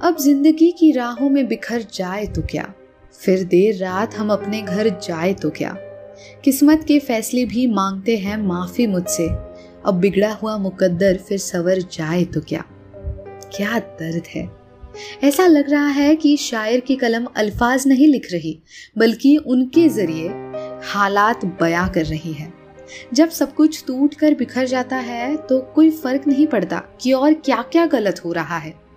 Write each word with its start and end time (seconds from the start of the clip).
अब 0.00 0.16
ज़िंदगी 0.16 0.70
की 0.70 0.90
राहों 0.92 1.28
में 1.30 1.46
बिखर 1.48 1.82
जाए 1.94 2.26
तो 2.26 2.42
क्या? 2.42 2.64
फिर 3.20 3.42
देर 3.44 3.76
रात 3.76 4.14
हम 4.14 4.30
अपने 4.32 4.60
घर 4.62 4.88
जाए 4.98 5.32
तो 5.34 5.50
क्या? 5.50 5.70
किस्मत 6.44 6.84
के 6.88 6.98
फैसले 6.98 7.44
भी 7.44 7.66
मांगते 7.66 8.16
हैं 8.16 8.36
माफ़ी 8.36 8.86
मुझसे। 8.86 9.26
अब 9.86 9.98
बिगड़ा 10.00 10.32
हुआ 10.32 10.56
मुकद्दर 10.58 11.16
फिर 11.18 11.38
सवर 11.38 11.80
जाए 11.92 12.24
तो 12.24 12.40
क्या? 12.40 12.64
क्या 13.56 13.78
दर्द 13.78 14.22
है? 14.26 14.48
ऐसा 15.24 15.46
लग 15.46 15.70
रहा 15.70 15.88
है 15.88 16.14
कि 16.16 16.36
शायर 16.36 16.80
की 16.80 16.96
कलम 16.96 17.26
अल्फाज 17.36 17.88
नहीं 17.88 18.08
लिख 18.08 18.32
रही, 18.32 18.58
बल्कि 18.98 19.36
उनके 19.36 19.88
ज़रिए 19.88 20.28
हालात 20.84 21.44
बयां 21.60 21.88
कर 21.88 22.04
रही 22.04 22.32
है। 22.32 22.52
जब 23.14 23.28
सब 23.30 23.54
कुछ 23.54 23.84
टूट 23.86 24.14
कर 24.14 24.34
बिखर 24.34 24.66
जाता 24.66 24.96
है 24.96 25.36
तो 25.38 25.60
कोई 25.74 25.90
फ़र्क 25.90 26.26
नहीं 26.26 26.46
पड़ता 26.46 26.82
कि 27.00 27.12
और 27.12 27.34
क्या 27.34 27.62
क्या 27.62 27.86
गलत 27.86 28.24
हो 28.24 28.32
रहा 28.32 28.58
है। 28.58 28.87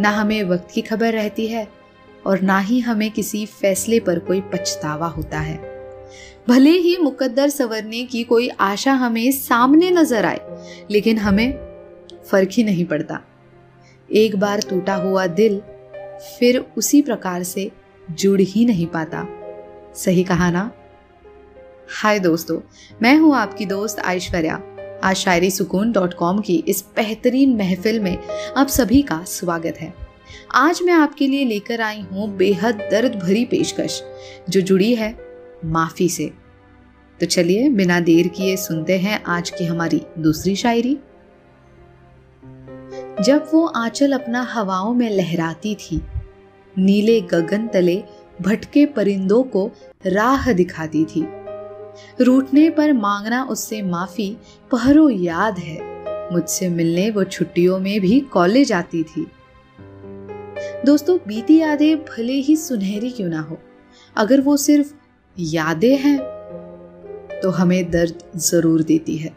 ना 0.00 0.10
हमें 0.10 0.42
वक्त 0.42 0.68
की 0.70 0.82
खबर 0.82 1.12
रहती 1.12 1.46
है 1.46 1.66
और 2.26 2.40
ना 2.40 2.58
ही 2.58 2.80
हमें 2.80 3.10
किसी 3.10 3.44
फैसले 3.46 4.00
पर 4.00 4.18
कोई 4.18 4.40
पछतावा 4.40 5.06
होता 5.06 5.40
है। 5.40 5.56
भले 6.48 6.70
ही 6.70 6.96
मुकद्दर 6.96 7.48
संवरने 7.48 8.04
की 8.04 8.22
कोई 8.24 8.48
आशा 8.48 8.92
हमें 8.92 9.30
सामने 9.32 9.90
नज़र 9.90 10.24
आए, 10.24 10.40
लेकिन 10.90 11.18
हमें 11.18 11.52
फ़र्क 12.30 12.48
ही 12.52 12.64
नहीं 12.64 12.84
पड़ता। 12.84 13.20
एक 14.10 14.36
बार 14.36 14.60
टूटा 14.60 14.94
हुआ 14.94 15.26
दिल 15.26 15.60
फिर 16.38 16.58
उसी 16.76 17.02
प्रकार 17.02 17.42
से 17.42 17.70
जुड़ 18.10 18.40
ही 18.40 18.64
नहीं 18.64 18.86
पाता। 18.86 19.26
सही 19.94 20.24
कहा 20.24 20.50
ना? 20.50 20.70
हाय 22.02 22.18
दोस्तों, 22.18 22.60
मैं 23.02 23.16
हूँ 23.16 23.34
आपकी 23.36 23.66
दोस्त 23.66 23.98
ऐश्वर्या 23.98 24.60
आज 25.04 25.16
शायरी 25.16 25.50
सुकून 25.50 25.92
डॉट 25.92 26.14
कॉम 26.14 26.40
की 26.40 26.64
इस 26.68 26.84
बेहतरीन 26.96 27.56
महफिल 27.56 28.00
में 28.00 28.18
आप 28.56 28.66
सभी 28.66 29.02
का 29.02 29.24
स्वागत 29.24 29.76
है। 29.80 29.94
आज 30.54 30.80
मैं 30.82 30.92
आपके 30.92 31.26
लिए 31.26 31.44
लेकर 31.44 31.80
आई 31.80 32.00
हूँ 32.00 32.36
बेहद 32.36 32.74
दर्द 32.74 33.14
भरी 33.14 33.44
पेशकश, 33.44 34.02
जो 34.50 34.60
जुड़ी 34.60 34.94
है 34.94 35.18
माफ़ी 35.64 36.08
से। 36.08 36.30
तो 37.20 37.26
चलिए 37.26 37.68
बिना 37.68 38.00
देर 38.00 38.28
किए 38.28 38.56
सुनते 38.56 38.98
हैं 38.98 39.22
आज 39.24 39.50
की 39.50 39.64
हमारी 39.64 40.02
दूसरी 40.18 40.56
शायरी। 40.56 40.94
जब 43.22 43.50
वो 43.54 43.66
आंचल 43.66 44.12
अपना 44.12 44.42
हवाओं 44.42 44.94
में 44.94 45.10
लहराती 45.10 45.74
थी, 45.74 46.02
नीले 46.78 47.20
गगन 47.20 47.66
तले 47.66 48.02
भटके 48.40 48.86
परिंदों 48.86 49.42
को 49.42 49.70
राह 50.06 50.52
दिखाती 50.52 51.04
थी। 51.04 51.26
रूठने 52.20 52.68
पर 52.70 52.92
मांगना 52.92 53.42
उससे 53.44 53.82
माफ़ी, 53.82 54.36
पहरो 54.72 55.08
याद 55.08 55.58
है। 55.58 55.78
मुझसे 56.32 56.68
मिलने 56.68 57.10
वो 57.10 57.24
छुट्टियों 57.24 57.78
में 57.78 58.00
भी 58.00 58.20
कॉलेज 58.32 58.72
आती 58.72 59.02
थी। 59.02 59.26
दोस्तों, 60.84 61.16
बीती 61.18 61.58
यादें 61.58 61.96
भले 61.96 62.32
ही 62.32 62.56
सुनहरी 62.56 63.10
क्यों 63.10 63.28
ना 63.28 63.40
हो, 63.40 63.58
अगर 64.16 64.40
वो 64.40 64.56
सिर्फ़ 64.56 64.92
यादें 65.36 65.96
हैं 65.96 66.18
तो 67.42 67.50
हमें 67.50 67.90
दर्द 67.90 68.22
ज़रूर 68.36 68.82
देती 68.82 69.16
है। 69.16 69.32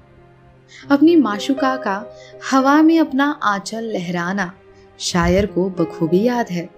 अपनी 0.91 1.15
माशुका 1.15 1.75
का 1.77 2.03
हवा 2.51 2.81
में 2.81 2.99
अपना 2.99 3.25
आंचल 3.43 3.83
लहराना 3.83 4.51
शायर 4.99 5.45
को 5.45 5.69
बखूबी 5.69 6.21
याद 6.23 6.49
है। 6.49 6.69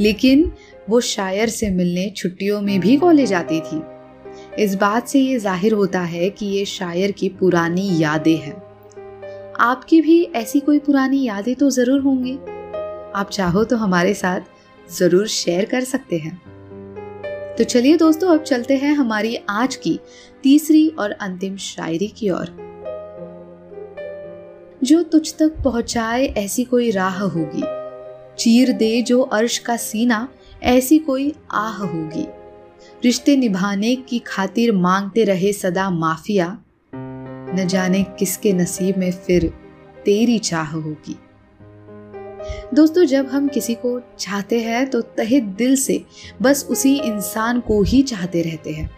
लेकिन 0.00 0.52
वो 0.90 1.00
शायर 1.00 1.48
से 1.48 1.70
मिलने 1.70 2.08
छुट्टियों 2.10 2.60
में 2.60 2.78
भी 2.80 2.96
कॉलेज 2.96 3.32
आती 3.32 3.60
थी। 3.60 3.80
इस 4.58 4.74
बात 4.74 5.08
से 5.08 5.20
ये 5.20 5.38
ज़ाहिर 5.38 5.72
होता 5.72 6.00
है 6.00 6.28
कि 6.30 6.46
ये 6.46 6.64
शायर 6.64 7.10
की 7.10 7.28
पुरानी 7.28 7.88
यादें 7.98 8.36
हैं। 8.36 8.54
आपकी 9.60 10.00
भी 10.02 10.22
ऐसी 10.34 10.60
कोई 10.60 10.78
पुरानी 10.78 11.22
यादें 11.22 11.54
तो 11.54 11.68
ज़रूर 11.70 12.00
होंगी। 12.00 12.32
आप 13.14 13.28
चाहो 13.32 13.64
तो 13.64 13.76
हमारे 13.76 14.14
साथ 14.14 14.40
ज़रूर 14.88 15.26
शेयर 15.26 15.64
कर 15.64 15.84
सकते 15.84 16.18
हैं। 16.18 16.34
तो 17.58 17.64
चलिए 17.64 17.96
दोस्तों, 17.96 18.30
अब 18.30 18.42
चलते 18.42 18.76
हैं 18.76 18.94
हमारी 18.94 19.36
आज 19.48 19.76
की 19.76 19.98
तीसरी 20.42 20.88
और 20.88 21.10
अंतिम 21.10 21.56
शायरी 21.56 22.08
की 22.08 22.30
ओर। 22.30 22.54
जो 24.84 25.02
तुझ 25.02 25.32
तक 25.34 25.60
पहुँचाए 25.64 26.26
ऐसी 26.38 26.64
कोई 26.64 26.90
राह 26.90 27.18
होगी। 27.18 27.62
चीर 28.38 28.72
दे 28.72 29.00
जो 29.02 29.20
अर्श 29.22 29.58
का 29.58 29.76
सीना, 29.76 30.26
ऐसी 30.62 30.98
कोई 30.98 31.32
आह 31.50 31.76
होगी। 31.76 32.26
रिश्ते 33.04 33.36
निभाने 33.36 33.94
की 33.96 34.18
खातिर 34.18 34.72
मांगते 34.72 35.24
रहे 35.24 35.52
सदा 35.52 35.90
माफिया। 35.90 36.58
न 36.94 37.66
जाने 37.66 38.02
किसके 38.18 38.52
नसीब 38.52 38.98
में 38.98 39.12
फिर 39.12 39.52
तेरी 40.04 40.38
चाह 40.38 40.72
होगी। 40.72 41.16
दोस्तों, 42.74 43.04
जब 43.04 43.26
हम 43.26 43.48
किसी 43.48 43.74
को 43.74 44.00
चाहते 44.18 44.60
हैं 44.60 44.90
तो 44.90 45.00
तहे 45.00 45.40
दिल 45.40 45.76
से 45.76 46.04
बस 46.42 46.66
उसी 46.70 46.96
इंसान 46.96 47.60
को 47.60 47.82
ही 47.82 48.02
चाहते 48.02 48.42
रहते 48.42 48.70
हैं। 48.70 48.90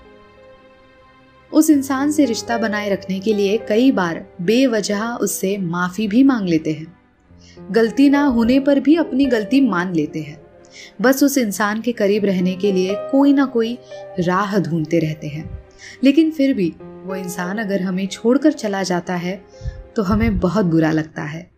उस 1.52 1.70
इंसान 1.70 2.10
से 2.12 2.24
रिश्ता 2.24 2.58
बनाए 2.58 2.90
रखने 2.90 3.20
के 3.20 3.34
लिए 3.34 3.56
कई 3.68 3.90
बार 3.92 4.26
बेवजह 4.40 5.04
उससे 5.04 5.58
माफ़ी 5.58 6.08
भी 6.08 6.22
मांग 6.22 6.48
लेते 6.48 6.72
हैं। 6.72 6.98
गलती 7.70 8.08
ना 8.10 8.24
होने 8.24 8.60
पर 8.60 8.80
भी 8.80 8.96
अपनी 8.96 9.26
गलती 9.26 9.60
मान 9.60 9.94
लेते 9.94 10.22
हैं। 10.22 10.47
बस 11.00 11.22
उस 11.22 11.38
इंसान 11.38 11.80
के 11.80 11.92
करीब 11.92 12.24
रहने 12.24 12.54
के 12.54 12.72
लिए 12.72 12.94
कोई 13.10 13.32
ना 13.32 13.44
कोई 13.46 13.78
राह 14.20 14.58
ढूंढते 14.58 14.98
रहते 14.98 15.26
हैं। 15.26 15.64
लेकिन 16.04 16.30
फिर 16.30 16.54
भी 16.54 16.74
वो 16.80 17.14
इंसान 17.14 17.58
अगर 17.58 17.82
हमें 17.82 18.06
छोड़कर 18.06 18.52
चला 18.52 18.82
जाता 18.82 19.14
है 19.14 19.42
तो 19.96 20.02
हमें 20.02 20.38
बहुत 20.38 20.66
बुरा 20.66 20.90
लगता 20.92 21.22
है। 21.22 21.50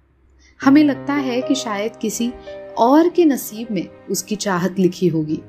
हमें 0.60 0.84
लगता 0.84 1.14
है 1.14 1.40
कि 1.42 1.54
शायद 1.54 1.96
किसी 1.96 2.32
और 2.78 3.08
के 3.08 3.24
नसीब 3.24 3.68
में 3.70 3.86
उसकी 4.10 4.36
चाहत 4.36 4.78
लिखी 4.78 5.08
होगी। 5.08 5.40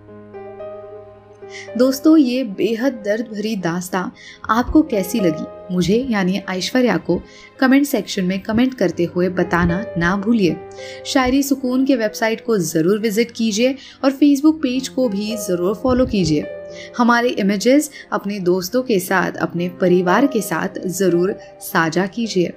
दोस्तों, 1.78 2.16
ये 2.18 2.44
बेहद 2.44 3.02
दर्द 3.06 3.28
भरी 3.34 3.56
दास्तां 3.56 4.04
आपको 4.50 4.82
कैसी 4.82 5.20
लगी? 5.20 5.46
मुझे, 5.74 5.98
यानी 6.10 6.38
ऐश्वर्या 6.50 6.98
को 6.98 7.22
कमेंट 7.60 7.86
सेक्शन 7.86 8.26
में 8.26 8.40
कमेंट 8.40 8.74
करते 8.74 9.04
हुए 9.06 9.30
बताना 9.30 9.84
ना 9.98 10.16
भूलिए। 10.16 10.56
शायरी 11.06 11.44
सुकून 11.44 11.86
के 11.86 11.96
वेबसाइट 11.96 12.46
को 12.46 12.58
ज़रूर 12.58 13.00
विज़िट 13.00 13.32
कीजिए 13.32 13.76
और 14.04 14.12
फेसबुक 14.12 14.62
पेज 14.62 14.88
को 14.88 15.08
भी 15.10 15.36
ज़रूर 15.38 15.76
फॉलो 15.76 16.06
कीजिए। 16.06 16.46
हमारे 16.98 17.30
इमेजेस 17.30 17.92
अपने 18.12 18.40
दोस्तों 18.40 18.82
के 18.84 19.00
साथ, 19.00 19.32
अपने 19.32 19.70
परिवार 19.82 20.28
के 20.28 20.42
साथ 20.42 20.80
ज़रूर 20.88 21.36
साझा 21.62 22.06
कीजिए। 22.08 22.54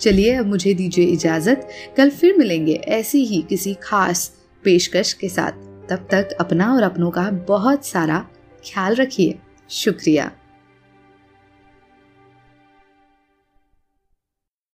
चलिए, 0.00 0.32
अब 0.32 0.46
मुझे 0.46 0.74
दीजिए 0.74 1.04
इजाज़त। 1.04 1.68
कल 1.96 2.10
फिर 2.10 2.36
मिलेंगे 2.38 2.74
ऐसी 2.74 3.24
ही 3.24 3.42
किसी 3.48 3.74
खास 3.82 4.30
पेशकश 4.64 5.12
के 5.12 5.28
साथ। 5.28 5.64
तब 5.90 6.06
तक 6.10 6.36
अपना 6.40 6.72
और 6.74 6.82
अपनों 6.82 7.10
का 7.10 7.30
बहुत 7.48 7.84
सारा 7.86 8.24
ख्याल 8.66 8.94
रखिए। 8.94 9.38
शुक्रिया। 9.70 10.30